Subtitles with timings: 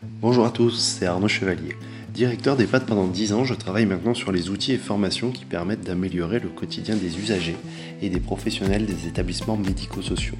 [0.00, 1.74] Bonjour à tous, c'est Arnaud Chevalier.
[2.14, 5.84] Directeur d'EHPAD pendant 10 ans, je travaille maintenant sur les outils et formations qui permettent
[5.84, 7.56] d'améliorer le quotidien des usagers
[8.00, 10.36] et des professionnels des établissements médico-sociaux.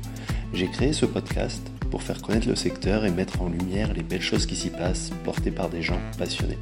[0.55, 1.61] J'ai créé ce podcast
[1.91, 5.11] pour faire connaître le secteur et mettre en lumière les belles choses qui s'y passent,
[5.25, 6.59] portées par des gens passionnés.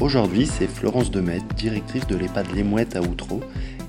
[0.00, 3.42] Aujourd'hui, c'est Florence Demet, directrice de l'EHPAD Les Mouettes à Outreau,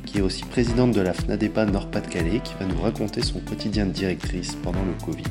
[0.05, 3.91] qui est aussi présidente de la FNADEPA Nord-Pas-de-Calais, qui va nous raconter son quotidien de
[3.91, 5.23] directrice pendant le Covid.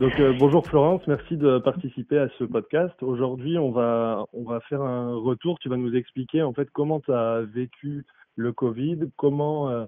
[0.00, 2.94] Donc euh, bonjour Florence, merci de participer à ce podcast.
[3.02, 5.58] Aujourd'hui, on va on va faire un retour.
[5.58, 9.84] Tu vas nous expliquer en fait comment tu as vécu le Covid, comment euh,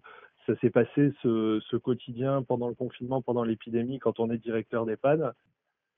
[0.47, 5.33] ça s'est passé ce, quotidien pendant le confinement, pendant l'épidémie, quand on est directeur d'EHPAD.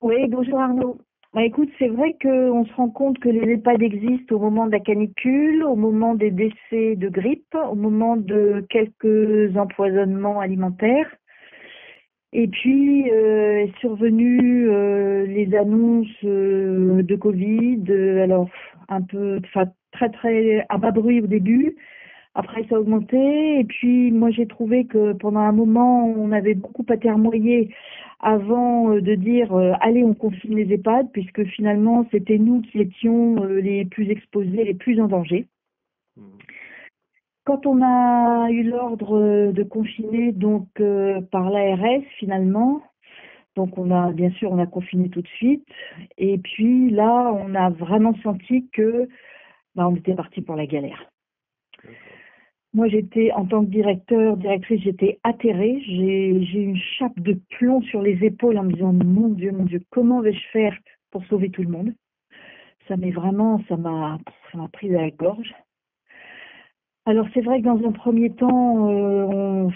[0.01, 0.99] Oui, bonjour Arnaud.
[1.33, 4.73] Bah, écoute, c'est vrai qu'on se rend compte que les EHPAD existent au moment de
[4.73, 11.11] la canicule, au moment des décès de grippe, au moment de quelques empoisonnements alimentaires.
[12.35, 18.49] Et puis euh, est survenu euh, les annonces euh, de Covid, euh, alors
[18.89, 21.77] un peu, enfin très très à bas bruit au début.
[22.35, 26.55] Après ça a augmenté et puis moi j'ai trouvé que pendant un moment on avait
[26.55, 27.73] beaucoup atermoyé
[28.21, 33.85] avant de dire allez on confine les EHPAD puisque finalement c'était nous qui étions les
[33.85, 35.47] plus exposés, les plus en danger.
[37.45, 42.83] Quand on a eu l'ordre de confiner donc euh, par l'ARS finalement,
[43.55, 45.69] donc on a bien sûr on a confiné tout de suite
[46.17, 49.09] et puis là on a vraiment senti que
[49.75, 51.11] bah, on était parti pour la galère.
[52.73, 57.83] Moi j'étais en tant que directeur, directrice, j'étais atterrée, j'ai j'ai une chape de plomb
[57.83, 60.77] sur les épaules en me disant mon Dieu, mon Dieu, comment vais-je faire
[61.11, 61.93] pour sauver tout le monde?
[62.89, 64.19] Ça m'est vraiment, ça m'a
[64.51, 65.55] ça m'a pris à la gorge.
[67.07, 69.69] Alors c'est vrai que dans un premier temps, euh, on,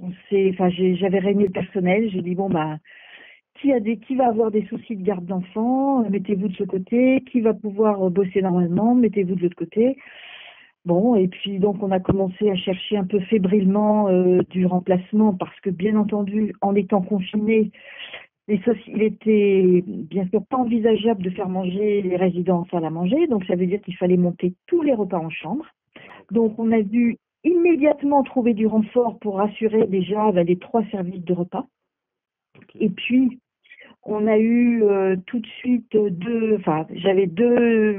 [0.00, 0.10] on
[0.50, 2.78] enfin j'avais réuni le personnel, j'ai dit bon bah
[3.60, 7.22] qui a des, qui va avoir des soucis de garde d'enfants, mettez-vous de ce côté,
[7.30, 9.96] qui va pouvoir bosser normalement, mettez-vous de l'autre côté.
[10.84, 15.34] Bon, et puis donc on a commencé à chercher un peu fébrilement euh, du remplacement
[15.34, 17.72] parce que bien entendu, en étant confiné,
[18.48, 23.26] il était bien sûr pas envisageable de faire manger les résidents en salle à manger,
[23.26, 25.66] donc ça veut dire qu'il fallait monter tous les repas en chambre.
[26.30, 31.24] Donc on a dû immédiatement trouver du renfort pour assurer déjà bah, les trois services
[31.24, 31.66] de repas.
[32.80, 33.40] Et puis
[34.02, 37.98] on a eu euh, tout de suite deux, enfin j'avais deux,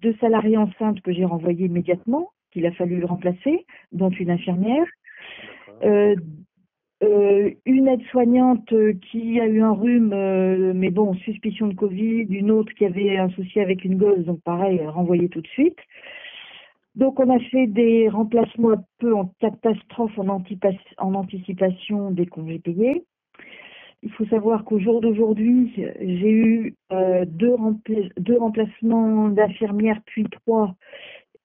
[0.00, 4.86] deux salariés enceintes que j'ai renvoyés immédiatement, qu'il a fallu remplacer, dont une infirmière.
[5.84, 6.14] Euh,
[7.02, 8.72] euh, une aide-soignante
[9.10, 13.28] qui a eu un rhume, mais bon, suspicion de Covid, une autre qui avait un
[13.30, 15.78] souci avec une gosse, donc pareil, renvoyée tout de suite.
[16.94, 22.58] Donc on a fait des remplacements un peu en catastrophe, en, en anticipation des congés
[22.58, 23.04] payés.
[24.02, 27.54] Il faut savoir qu'au jour d'aujourd'hui, j'ai eu euh, deux,
[28.18, 30.74] deux, remplacements d'infirmières, puis trois,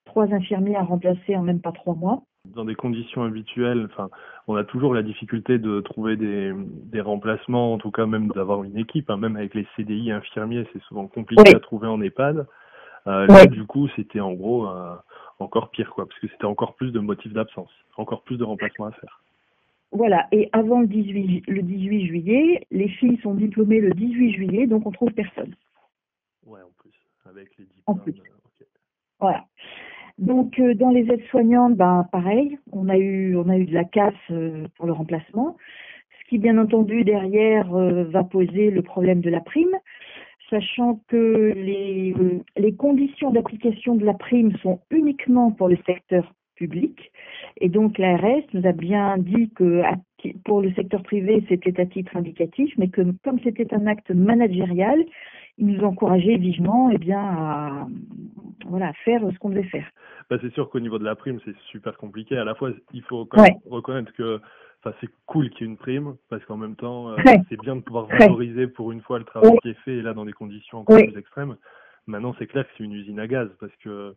[0.04, 2.24] trois infirmières remplacées en même pas trois mois.
[2.44, 4.08] Dans des conditions habituelles, enfin,
[4.48, 8.64] on a toujours la difficulté de trouver des, des remplacements, en tout cas même d'avoir
[8.64, 12.46] une équipe, hein, même avec les CDI infirmiers, c'est souvent compliqué à trouver en EHPAD.
[13.06, 14.94] Euh, là, du coup, c'était en gros euh,
[15.38, 18.86] encore pire, quoi, parce que c'était encore plus de motifs d'absence, encore plus de remplacements
[18.86, 19.22] à faire.
[19.90, 24.66] Voilà, et avant le 18, le 18 juillet, les filles sont diplômées le 18 juillet,
[24.66, 25.54] donc on trouve personne.
[26.46, 26.92] Ouais, en plus,
[27.24, 27.82] avec les diplômes.
[27.86, 28.12] En plus.
[28.12, 28.64] Euh,
[29.18, 29.44] voilà.
[30.18, 33.84] Donc euh, dans les aides-soignantes, ben pareil, on a eu on a eu de la
[33.84, 35.56] casse euh, pour le remplacement,
[36.20, 39.74] ce qui bien entendu derrière va poser le problème de la prime
[40.50, 42.14] sachant que les,
[42.56, 47.12] les conditions d'application de la prime sont uniquement pour le secteur public.
[47.60, 49.82] Et donc l'ARS nous a bien dit que
[50.44, 55.04] pour le secteur privé, c'était à titre indicatif, mais que comme c'était un acte managérial,
[55.58, 57.86] il nous encourageait vivement eh bien, à
[58.66, 59.88] voilà, faire ce qu'on devait faire.
[60.30, 62.36] Bah, c'est sûr qu'au niveau de la prime, c'est super compliqué.
[62.36, 64.40] À la fois, il faut quand même reconnaître que
[64.82, 67.16] Enfin, c'est cool qu'il y ait une prime parce qu'en même temps, euh,
[67.48, 70.14] c'est bien de pouvoir valoriser pour une fois le travail qui est fait et là
[70.14, 71.56] dans des conditions encore plus extrêmes.
[72.06, 74.14] Maintenant, c'est clair que c'est une usine à gaz parce que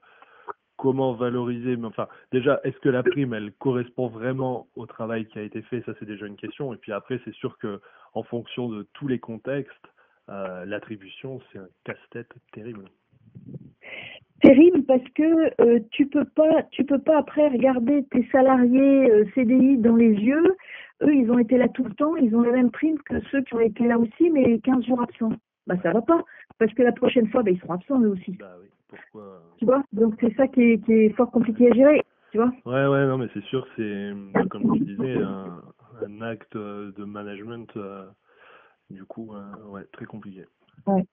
[0.78, 5.38] comment valoriser mais enfin déjà est-ce que la prime elle correspond vraiment au travail qui
[5.38, 5.84] a été fait?
[5.86, 6.74] Ça c'est déjà une question.
[6.74, 7.82] Et puis après c'est sûr que
[8.14, 9.88] en fonction de tous les contextes
[10.30, 12.86] euh, l'attribution c'est un casse-tête terrible
[14.42, 19.26] terrible parce que euh, tu peux pas tu peux pas après regarder tes salariés euh,
[19.36, 20.56] CDI dans les yeux.
[21.04, 23.42] Eux ils ont été là tout le temps ils ont la même prime que ceux
[23.42, 25.34] qui ont été là aussi mais 15 jours absents.
[25.68, 26.24] Bah ça va pas
[26.60, 28.32] parce que la prochaine fois bah, ils seront absents eux aussi.
[28.40, 29.42] Bah oui pourquoi?
[29.58, 29.84] Tu vois?
[29.94, 32.02] Donc c'est ça qui est, qui est fort compliqué à gérer
[32.32, 32.52] tu vois?
[32.66, 34.12] Ouais ouais non mais c'est sûr c'est
[34.50, 35.62] comme tu disais un,
[36.06, 38.06] un, acte de management euh,
[38.90, 39.34] Du coup,
[39.70, 40.46] ouais, très compliqué.
[40.88, 41.06] Ouais.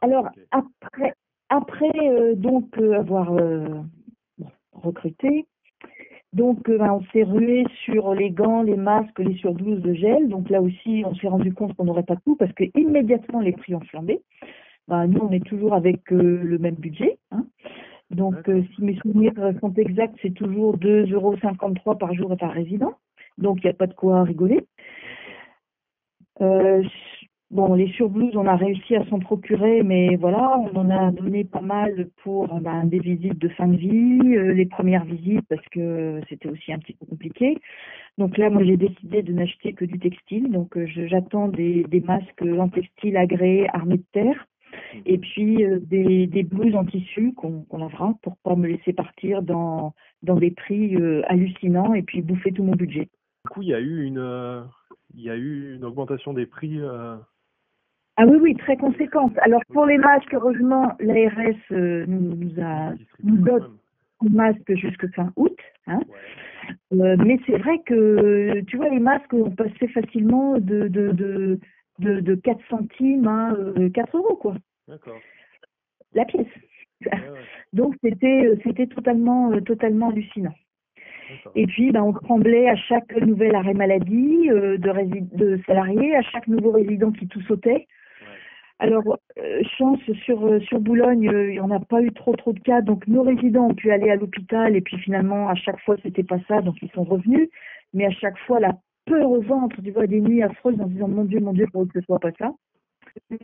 [0.00, 1.14] Alors, après,
[1.48, 3.32] après donc avoir
[4.72, 5.46] recruté,
[6.34, 10.28] donc, ben, on s'est rué sur les gants, les masques, les surblouses de gel.
[10.28, 13.52] Donc là aussi, on s'est rendu compte qu'on n'aurait pas tout parce que immédiatement les
[13.52, 14.20] prix ont flambé.
[14.88, 17.18] Ben, nous, on est toujours avec euh, le même budget.
[17.30, 17.46] Hein.
[18.10, 22.52] Donc, euh, si mes souvenirs sont exacts, c'est toujours 2,53 euros par jour et par
[22.52, 22.94] résident.
[23.38, 24.66] Donc, il n'y a pas de quoi rigoler.
[27.50, 31.44] Bon, les surblouses, on a réussi à s'en procurer, mais voilà, on en a donné
[31.44, 35.66] pas mal pour ben, des visites de fin de vie, euh, les premières visites parce
[35.70, 37.56] que c'était aussi un petit peu compliqué.
[38.18, 40.50] Donc là, moi, j'ai décidé de n'acheter que du textile.
[40.50, 44.46] Donc, euh, j'attends des, masques en textile agréés, armés de terre,
[45.06, 49.40] et puis euh, des, des blouses en tissu qu'on lavera pour pas me laisser partir
[49.40, 50.96] dans, dans des prix
[51.28, 53.08] hallucinants et puis bouffer tout mon budget.
[53.46, 54.66] Du coup, il y a eu une,
[55.14, 56.78] il y a eu une augmentation des prix
[58.20, 59.38] ah oui, oui, très conséquente.
[59.42, 62.92] Alors pour les masques, heureusement, l'ARS euh, nous, a
[63.22, 63.78] nous donne
[64.26, 65.56] un masque jusque fin août.
[65.86, 66.00] Hein.
[66.94, 71.60] Euh, mais c'est vrai que tu vois, les masques ont passé facilement de, de, de,
[72.00, 73.54] de, de 4 centimes à
[73.94, 74.56] 4 euh, euros, quoi.
[74.88, 75.20] D'accord.
[76.12, 76.46] La pièce.
[77.72, 80.54] Donc c'était c'était totalement totalement hallucinant.
[81.54, 86.48] Et puis, ben, on tremblait à chaque nouvel arrêt maladie de, de salariés, à chaque
[86.48, 87.86] nouveau résident qui tout sautait.
[88.80, 92.36] Alors, euh, chance sur euh, sur Boulogne, euh, il n'y en a pas eu trop
[92.36, 95.56] trop de cas, donc nos résidents ont pu aller à l'hôpital et puis finalement à
[95.56, 97.48] chaque fois c'était pas ça, donc ils sont revenus.
[97.92, 98.74] Mais à chaque fois la
[99.06, 101.88] peur au ventre, tu vois, des nuits affreuses en disant mon Dieu, mon Dieu, pour
[101.88, 102.52] que ce soit pas ça.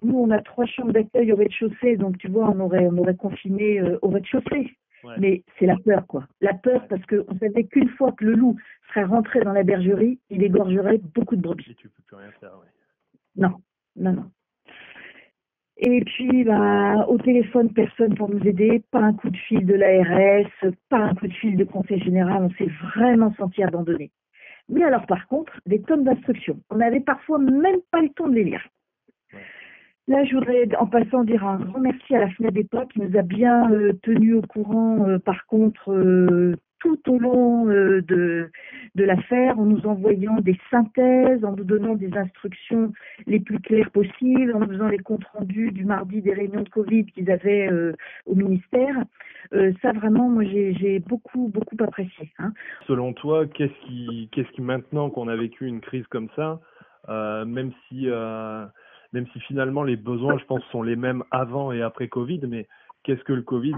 [0.03, 3.17] Nous, on a trois chambres d'accueil au rez-de-chaussée, donc tu vois, on aurait on aurait
[3.17, 4.71] confiné au rez-de-chaussée.
[5.19, 6.27] Mais c'est la peur, quoi.
[6.41, 8.57] La peur parce qu'on savait qu'une fois que le loup
[8.89, 11.73] serait rentré dans la bergerie, il égorgerait beaucoup de brebis.
[11.73, 12.71] Et tu peux plus rien faire, ouais.
[13.37, 13.61] Non,
[13.97, 14.31] non, non.
[15.79, 19.75] Et puis, bah, au téléphone, personne pour nous aider, pas un coup de fil de
[19.75, 24.13] l'ARS, pas un coup de fil de conseil général, on s'est vraiment senti abandonné.
[24.69, 26.61] Mais alors, par contre, des tonnes d'instructions.
[26.71, 28.63] On n'avait parfois même pas le temps de les lire.
[30.07, 33.19] Là, je voudrais, en passant, dire un grand merci à la FNAD d'époque qui nous
[33.19, 38.51] a bien euh, tenus au courant, euh, par contre, euh, tout au long euh, de,
[38.95, 42.93] l'affaire en nous envoyant des synthèses, en nous donnant des instructions
[43.27, 46.69] les plus claires possibles, en nous faisant les comptes rendus du mardi des réunions de
[46.69, 47.93] Covid qu'ils avaient euh,
[48.27, 48.97] au ministère.
[49.55, 52.31] Euh, ça vraiment, moi j'ai beaucoup beaucoup apprécié.
[52.39, 52.53] Hein.
[52.87, 56.61] Selon toi, qu'est-ce qui qu'est-ce qui maintenant qu'on a vécu une crise comme ça,
[57.09, 62.09] même si même si finalement les besoins, je pense, sont les mêmes avant et après
[62.09, 62.67] Covid, mais
[63.05, 63.75] qu'est-ce que le Covid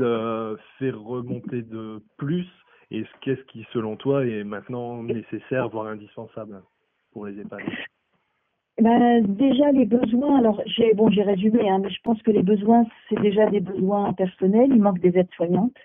[0.78, 2.46] fait remonter de plus
[2.90, 6.62] et qu'est-ce qui, selon toi, est maintenant nécessaire, voire indispensable
[7.12, 7.60] pour les EHPAD?
[8.78, 12.42] Ben, déjà les besoins, alors j'ai bon j'ai résumé, hein, mais je pense que les
[12.42, 15.78] besoins c'est déjà des besoins personnels, il manque des aides-soignantes.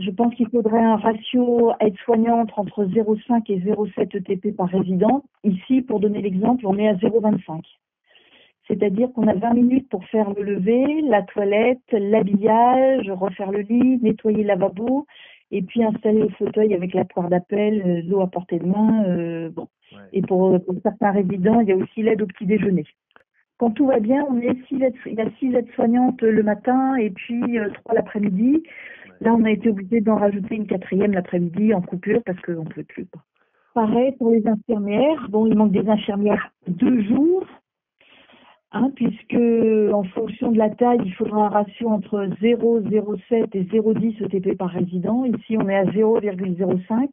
[0.00, 5.22] Je pense qu'il faudrait un ratio aide-soignante entre 0,5 et 0,7 ETP par résident.
[5.44, 7.62] Ici, pour donner l'exemple, on est à 0,25.
[8.66, 13.98] C'est-à-dire qu'on a 20 minutes pour faire le lever, la toilette, l'habillage, refaire le lit,
[14.00, 15.06] nettoyer le lavabo,
[15.50, 19.04] et puis installer le fauteuil avec la poire d'appel, euh, l'eau à portée de main.
[19.04, 19.68] Euh, bon.
[20.12, 22.84] Et pour, certains résidents, il y a aussi l'aide au petit déjeuner.
[23.58, 26.96] Quand tout va bien, on est six il y a six aides soignantes le matin
[26.96, 28.62] et puis euh, trois l'après-midi.
[29.20, 32.68] Là, on a été obligé d'en rajouter une quatrième l'après-midi en coupure parce qu'on ne
[32.70, 33.06] peut plus.
[33.74, 35.28] Pareil pour les infirmières.
[35.28, 37.44] Bon, il manque des infirmières deux jours
[38.72, 39.34] Hein, puisque
[39.92, 44.70] en fonction de la taille, il faudra un ratio entre 0,07 et 0,10 ETP par
[44.70, 45.24] résident.
[45.24, 47.08] Ici, on est à 0,05.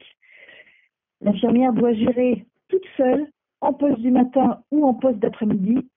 [1.21, 3.27] L'infirmière doit gérer toute seule,
[3.61, 5.89] en poste du matin ou en poste d'après-midi,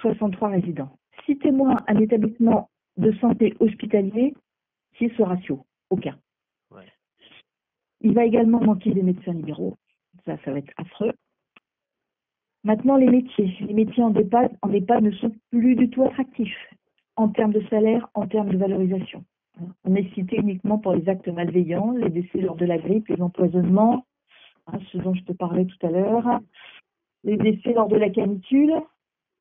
[0.00, 0.98] 63 résidents.
[1.24, 4.34] Si témoin un établissement de santé hospitalier,
[4.98, 6.18] c'est ce ratio, aucun.
[8.00, 9.76] Il va également manquer des médecins libéraux.
[10.24, 11.12] Ça, ça va être affreux.
[12.68, 13.56] Maintenant, les métiers.
[13.60, 16.68] Les métiers en EHPAD, ne sont plus du tout attractifs
[17.16, 19.24] en termes de salaire, en termes de valorisation.
[19.84, 23.22] On est cité uniquement pour les actes malveillants, les décès lors de la grippe, les
[23.22, 24.04] empoisonnements,
[24.66, 26.40] hein, ce dont je te parlais tout à l'heure,
[27.24, 28.74] les décès lors de la canicule.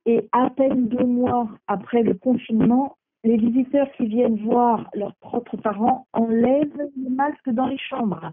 [0.05, 5.57] Et à peine deux mois après le confinement, les visiteurs qui viennent voir leurs propres
[5.57, 8.31] parents enlèvent le masque dans les chambres.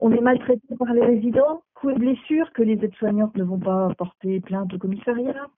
[0.00, 3.92] On est maltraité par les résidents, coups et blessures que les aides-soignantes ne vont pas
[3.98, 5.48] porter plainte au commissariat.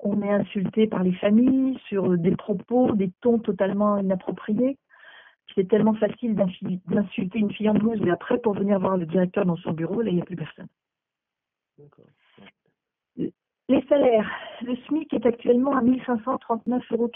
[0.00, 4.78] On est insulté par les familles sur des propos, des tons totalement inappropriés.
[5.54, 9.44] C'est tellement facile d'insulter une fille en blouse, mais après, pour venir voir le directeur
[9.44, 10.66] dans son bureau, là, il n'y a plus personne.
[13.68, 14.30] Les salaire.
[14.62, 17.10] Le SMIC est actuellement à 1539,42 euros.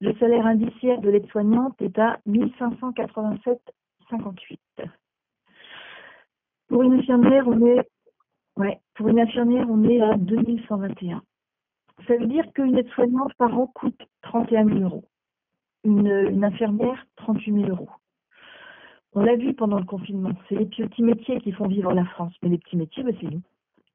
[0.00, 4.58] Le salaire indiciaire de l'aide-soignante est à 1587,58.
[6.68, 7.88] Pour une infirmière, on est,
[8.56, 11.22] ouais, pour une infirmière, on est à 2121.
[12.06, 15.04] Ça veut dire qu'une aide-soignante par an coûte 31 000 euros.
[15.84, 17.88] Une, infirmière, 38 000 euros.
[19.14, 22.34] On l'a vu pendant le confinement, c'est les petits métiers qui font vivre la France.
[22.42, 23.42] Mais les petits métiers, bah, c'est nous.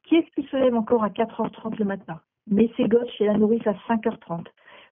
[0.03, 2.21] Qui est-ce qui se lève encore à 4h30 le matin?
[2.47, 4.45] Met ses gosses chez la nourrice à 5h30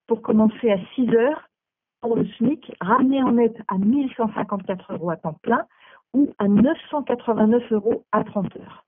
[0.08, 1.36] pour commencer à 6h
[2.02, 5.66] pour le SMIC, ramener en net à 1154 euros à temps plein
[6.14, 8.86] ou à 989 euros à 30 heures.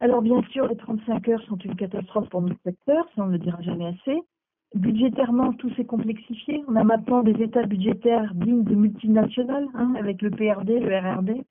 [0.00, 3.32] Alors bien sûr, les 35 heures sont une catastrophe pour notre secteur, ça on ne
[3.32, 4.18] le dira jamais assez.
[4.74, 6.62] Budgétairement, tout s'est complexifié.
[6.68, 11.44] On a maintenant des états budgétaires dignes de multinationales, hein, avec le PRD, le RRD.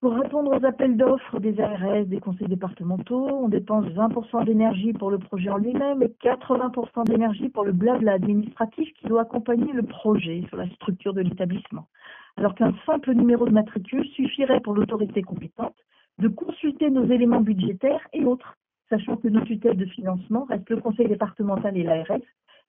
[0.00, 5.10] Pour répondre aux appels d'offres des ARS, des conseils départementaux, on dépense 20% d'énergie pour
[5.10, 9.82] le projet en lui-même et 80% d'énergie pour le blabla administratif qui doit accompagner le
[9.82, 11.88] projet sur la structure de l'établissement.
[12.36, 15.76] Alors qu'un simple numéro de matricule suffirait pour l'autorité compétente
[16.18, 18.56] de consulter nos éléments budgétaires et autres,
[18.88, 22.20] sachant que nos tutelles de financement restent le conseil départemental et l'ARS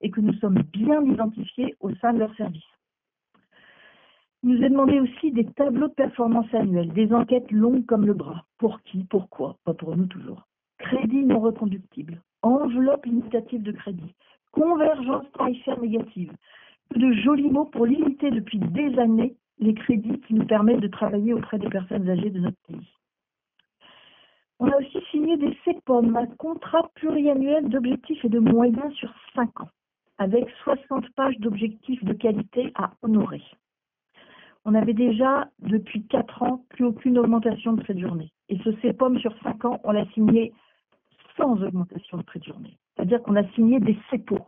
[0.02, 2.64] et que nous sommes bien identifiés au sein de leur service.
[4.44, 8.14] Il nous a demandé aussi des tableaux de performance annuels, des enquêtes longues comme le
[8.14, 8.46] bras.
[8.60, 10.48] Pour qui Pourquoi Pas pour nous toujours.
[10.78, 14.14] Crédit non reconductible, enveloppe limitative de crédit,
[14.52, 16.32] convergence tarifaire négative.
[16.96, 21.34] De jolis mots pour limiter depuis des années les crédits qui nous permettent de travailler
[21.34, 22.90] auprès des personnes âgées de notre pays.
[24.60, 29.62] On a aussi signé des CEPOM, un contrat pluriannuel d'objectifs et de moyens sur 5
[29.62, 29.70] ans,
[30.18, 33.44] avec 60 pages d'objectifs de qualité à honorer
[34.68, 38.34] on avait déjà, depuis 4 ans, plus aucune augmentation de de journée.
[38.50, 40.52] Et ce CEPOM sur 5 ans, on l'a signé
[41.38, 42.78] sans augmentation de frais de journée.
[42.96, 44.40] C'est-à-dire qu'on a signé des CEPO.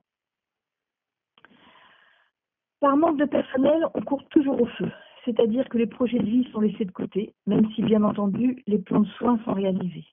[2.80, 4.90] Par manque de personnel, on court toujours au feu.
[5.26, 8.80] C'est-à-dire que les projets de vie sont laissés de côté, même si, bien entendu, les
[8.80, 10.06] plans de soins sont réalisés.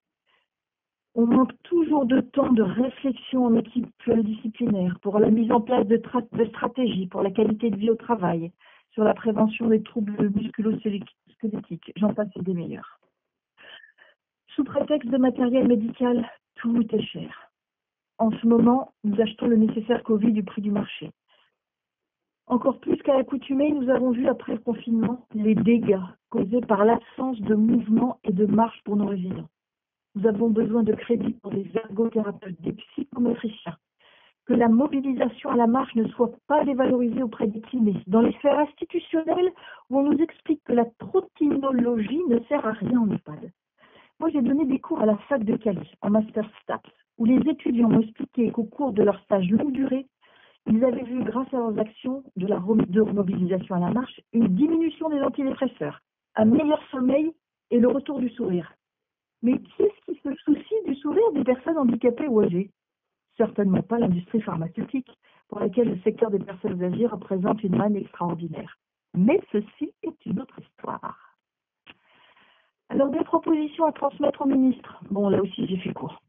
[1.15, 5.87] On manque toujours de temps de réflexion en équipe pluridisciplinaire pour la mise en place
[5.87, 6.03] de,
[6.49, 8.51] stratégies pour la qualité de vie au travail,
[8.91, 11.93] sur la prévention des troubles musculo-squelettiques.
[11.97, 12.99] J'en passe des meilleurs.
[14.57, 17.51] Sous prétexte de matériel médical, tout est cher.
[18.19, 21.13] En ce moment, nous achetons le nécessaire Covid du prix du marché.
[22.49, 25.99] Encore plus qu'à l'accoutumée, nous avons vu après le confinement les dégâts
[26.31, 29.49] causés par l'absence de mouvement et de marche pour nos résidents.
[30.15, 33.77] Nous avons besoin de crédits pour des ergothérapeutes, des psychomotriciens,
[34.47, 38.01] que la mobilisation à la marche ne soit pas dévalorisée auprès des kinés.
[38.07, 39.51] Dans les sphères institutionnelles,
[39.91, 43.51] où on nous explique que la trottinologie ne sert à rien en EHPAD.
[44.21, 47.41] Moi, j'ai donné des cours à la fac de Cali, en master STAPS, où les
[47.51, 50.07] étudiants m'ont expliqué qu'au cours de leur stage longue durée,
[50.67, 54.49] ils avaient vu, grâce à leurs actions de la de mobilisation à la marche, une
[54.49, 56.01] diminution des antidépresseurs,
[56.35, 57.33] un meilleur sommeil
[57.71, 58.73] et le retour du sourire.
[59.43, 62.71] Mais qui est-ce qui se soucie du sourire des personnes handicapées ou âgées?
[63.37, 65.11] Certainement pas l'industrie pharmaceutique,
[65.49, 68.77] pour laquelle le secteur des personnes âgées représente une manne extraordinaire.
[69.15, 71.37] Mais ceci est une autre histoire.
[72.89, 75.01] Alors, des propositions à transmettre au ministre?
[75.11, 76.21] Bon, là aussi, j'ai fait court.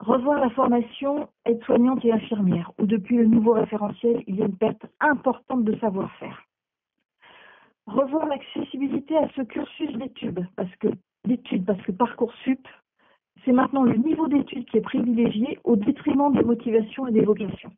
[0.00, 4.56] Revoir la formation aide-soignante et infirmière, où depuis le nouveau référentiel, il y a une
[4.56, 6.42] perte importante de savoir-faire.
[7.86, 10.88] Revoir l'accessibilité à ce cursus d'études, parce que
[11.26, 12.66] d'études, parce Parcoursup
[13.44, 17.72] c'est maintenant le niveau d'études qui est privilégié au détriment des motivations et des vocations.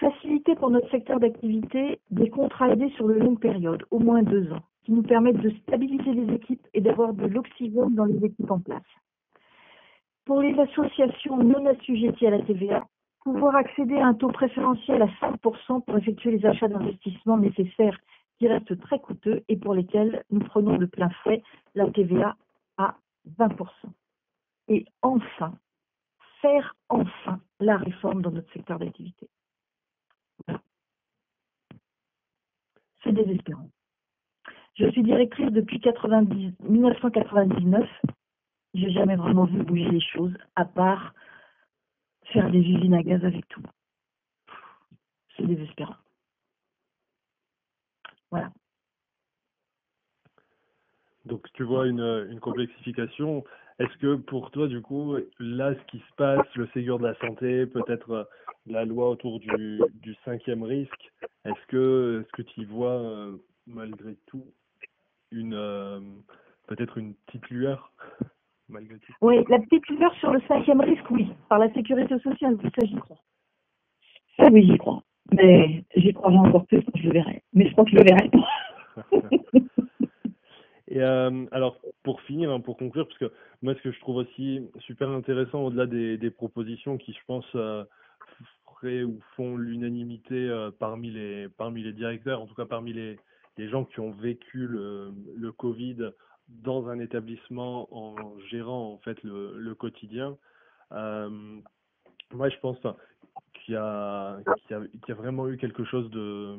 [0.00, 4.50] Faciliter pour notre secteur d'activité des contrats aidés sur de longues périodes, au moins deux
[4.52, 8.50] ans, qui nous permettent de stabiliser les équipes et d'avoir de l'oxygène dans les équipes
[8.50, 8.82] en place.
[10.24, 12.86] Pour les associations non assujetties à la TVA,
[13.22, 17.98] pouvoir accéder à un taux préférentiel à 5% pour effectuer les achats d'investissement nécessaires
[18.38, 21.42] qui restent très coûteux et pour lesquels nous prenons de plein fouet
[21.74, 22.36] la TVA
[22.78, 22.96] à
[23.38, 23.66] 20%
[24.68, 25.52] et enfin,
[26.40, 29.28] faire enfin la réforme dans notre secteur d'activité.
[33.02, 33.68] C'est désespérant.
[34.74, 37.88] Je suis directrice depuis 90, 1999.
[38.74, 41.14] J'ai jamais vraiment vu bouger les choses, à part
[42.32, 43.62] faire des usines à gaz avec tout.
[45.36, 45.96] C'est désespérant.
[48.30, 48.52] Voilà.
[51.24, 53.44] Donc tu vois une, complexification.
[53.78, 57.14] Est-ce que pour toi, du coup, là, ce qui se passe, le Ségur de la
[57.16, 58.24] santé, peut-être euh,
[58.66, 61.10] la loi autour du, du cinquième risque,
[61.44, 63.36] est-ce que, est-ce que tu y vois, euh,
[63.66, 64.44] malgré tout,
[65.30, 66.00] une, euh,
[66.66, 67.92] peut-être une petite lueur?
[68.70, 69.12] Malgré tout.
[69.20, 72.96] Oui, la petite lueur sur le cinquième risque, oui, par la sécurité sociale, ça j'y
[72.96, 73.18] crois.
[74.36, 75.02] Ça oui, j'y crois.
[75.32, 77.42] Mais j'y croirai encore plus quand je le verrai.
[77.52, 78.30] Mais je crois que je le verrai.
[80.88, 84.16] Et euh, alors, pour finir, hein, pour conclure, parce que moi, ce que je trouve
[84.16, 87.84] aussi super intéressant, au-delà des, des, propositions qui, je pense, euh,
[88.80, 93.18] feraient ou font l'unanimité euh, parmi, les, parmi les directeurs, en tout cas parmi les,
[93.56, 96.10] les gens qui ont vécu le, le Covid
[96.62, 100.36] dans un établissement en gérant en fait le, le quotidien,
[100.90, 102.78] moi, je pense
[103.54, 104.38] qu'il y, a,
[104.70, 106.56] y, y vraiment eu quelque chose de...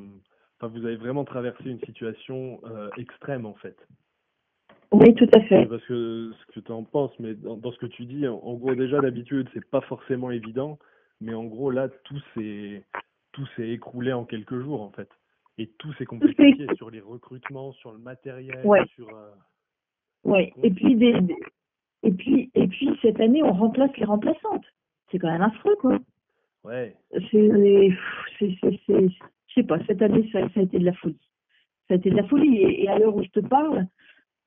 [0.58, 2.62] Enfin, vous avez vraiment traversé une situation
[2.98, 3.78] extrême, en fait.
[4.92, 5.66] Oui, tout à fait.
[5.68, 8.76] Parce que ce que tu en penses, mais dans, ce que tu dis, en, gros,
[8.76, 10.78] déjà d'habitude, c'est pas forcément évident,
[11.22, 12.84] mais en gros, là, tout s'est
[13.32, 15.10] tout s'est écroulé en quelques jours, en fait.
[15.58, 18.62] Et tout s'est compliqué sur les recrutements, sur le matériel,
[18.94, 19.08] sur.
[19.08, 19.30] Euh,
[20.24, 21.16] oui, et puis des,
[22.04, 24.66] et puis et puis cette année, on remplace les remplaçantes.
[25.12, 26.00] C'est quand même affreux, quoi.
[26.64, 26.96] Ouais.
[27.32, 27.90] C'est,
[28.40, 29.10] je
[29.56, 29.84] sais pas.
[29.86, 31.20] Cette année, ça, ça a été de la folie.
[31.88, 32.58] Ça a été de la folie.
[32.58, 33.88] et à l'heure où je te parle,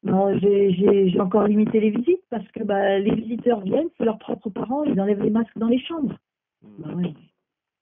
[0.04, 4.50] non, j'ai encore limité les visites parce que bah, les visiteurs viennent, c'est leurs propres
[4.50, 6.16] parents, ils enlèvent les masques dans les chambres.
[6.62, 6.82] Hmm.
[6.82, 7.14] Bah ouais.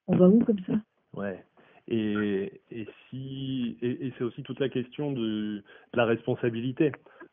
[0.06, 0.75] On va où comme ça?
[1.14, 1.44] Ouais.
[1.88, 6.92] Et, et si et, et c'est aussi toute la question de, de la responsabilité.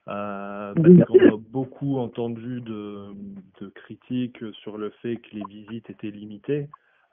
[0.10, 3.14] Euh, parce qu'on a beaucoup entendu de,
[3.62, 6.68] de critiques sur le fait que les visites étaient limitées.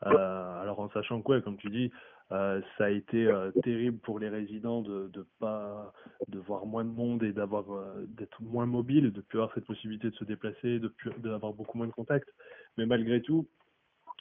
[0.06, 1.90] Euh, alors en sachant quoi, comme tu dis,
[2.32, 3.30] euh, ça a été
[3.62, 5.92] terrible pour les résidents de de pas
[6.28, 7.64] de voir moins de monde et d'avoir
[8.08, 11.86] d'être moins mobile, de plus avoir cette possibilité de se déplacer, de d'avoir beaucoup moins
[11.86, 12.28] de contacts.
[12.78, 13.46] Mais malgré tout,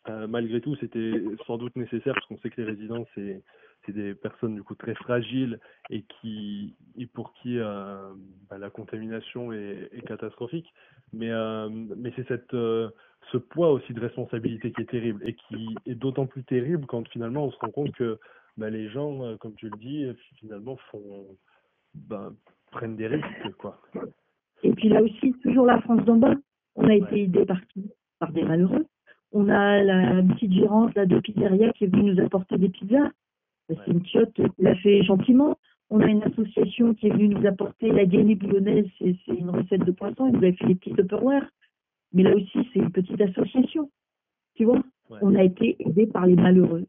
[0.07, 1.13] malgré tout, c'était
[1.47, 3.41] sans doute nécessaire parce qu'on sait que les résidents c'est
[3.85, 9.51] c'est des personnes du coup très fragiles et qui et pour qui bah, la contamination
[9.53, 10.73] est, est, catastrophique.
[11.13, 11.31] Mais
[11.95, 12.55] mais c'est cette
[13.31, 17.07] ce poids aussi de responsabilité qui est terrible et qui est d'autant plus terrible quand
[17.09, 18.19] finalement on se rend compte que
[18.57, 20.05] bah, les gens, euh, comme tu le dis,
[20.39, 21.25] finalement font,
[21.93, 22.31] bah,
[22.71, 23.51] prennent des risques.
[23.57, 23.81] quoi.
[24.63, 26.35] Et puis là aussi, toujours la France d'en bas.
[26.75, 27.59] On a été aidé par
[28.19, 28.85] Par des malheureux.
[29.31, 33.11] On a la petite gérante là, de pizzeria qui est venue nous apporter des pizzas.
[33.67, 35.57] C'est une chiotte l'a fait gentiment.
[35.89, 39.85] On a une association qui est venue nous apporter la gaine boulonnaise, c'est une recette
[39.85, 40.27] de poisson.
[40.27, 41.47] Ils nous avaient fait des petits Tupperware.
[42.13, 43.89] Mais là aussi, c'est une petite association.
[44.55, 44.81] Tu vois?
[45.21, 46.85] On a été aidé par les malheureux.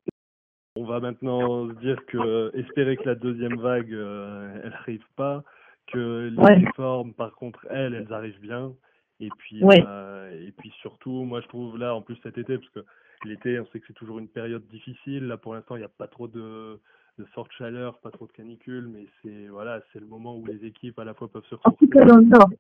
[0.77, 5.43] On va maintenant se dire que espérer que la deuxième vague, euh, elle n'arrive pas,
[5.87, 8.73] que les réformes, par contre, elles, elles arrivent bien.
[9.21, 12.69] Et puis, euh, et puis surtout, moi je trouve là, en plus cet été, parce
[12.71, 12.81] que
[13.25, 15.27] l'été, on sait que c'est toujours une période difficile.
[15.27, 16.81] Là, pour l'instant, il n'y a pas trop de,
[17.19, 20.65] de forte chaleur, pas trop de canicule, mais c'est voilà, c'est le moment où les
[20.65, 21.69] équipes à la fois peuvent se ressourcer.
[21.69, 22.51] En tout cas dans le nord.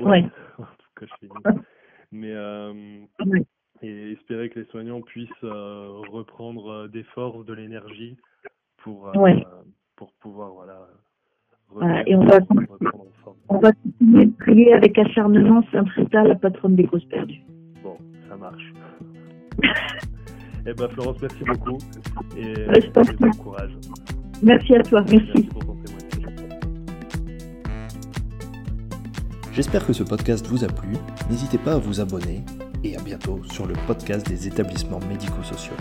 [0.00, 0.24] Ouais.
[0.58, 1.28] en tout cas, je
[2.10, 3.04] mais euh,
[3.82, 8.16] et espérer que les soignants puissent euh, reprendre euh, des forces, de l'énergie
[8.78, 9.12] pour
[9.96, 12.08] pour pouvoir voilà.
[12.08, 12.38] et on va,
[13.48, 17.42] on va continuer de prier avec acharnement Sainte Rita, la patronne des causes perdues.
[17.82, 18.72] Bon, ça marche.
[20.66, 21.78] Eh ben Florence, merci beaucoup
[22.36, 22.54] et,
[23.18, 23.72] bon courage.
[24.42, 25.30] Merci à toi, merci.
[25.34, 25.78] merci pour ton
[29.52, 30.96] J'espère que ce podcast vous a plu.
[31.28, 32.44] N'hésitez pas à vous abonner
[32.84, 35.74] et à bientôt sur le podcast des établissements médico-sociaux.